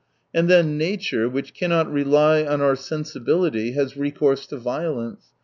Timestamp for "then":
0.49-0.79